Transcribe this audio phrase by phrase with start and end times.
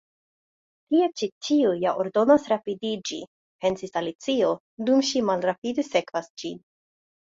[0.95, 3.21] "Tie ĉi ĉiu ja ordonas rapidiĝi,"
[3.63, 4.53] pensis Alicio,
[4.91, 6.65] dum ŝi malrapide sekvas ĝin.